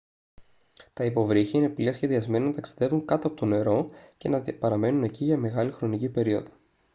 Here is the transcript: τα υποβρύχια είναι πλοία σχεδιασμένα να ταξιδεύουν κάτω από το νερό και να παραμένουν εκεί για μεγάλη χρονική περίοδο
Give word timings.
τα 0.93 1.05
υποβρύχια 1.05 1.59
είναι 1.59 1.69
πλοία 1.69 1.93
σχεδιασμένα 1.93 2.45
να 2.45 2.53
ταξιδεύουν 2.53 3.05
κάτω 3.05 3.27
από 3.27 3.37
το 3.37 3.45
νερό 3.45 3.85
και 4.17 4.29
να 4.29 4.41
παραμένουν 4.59 5.03
εκεί 5.03 5.23
για 5.25 5.37
μεγάλη 5.37 5.71
χρονική 5.71 6.09
περίοδο 6.09 6.51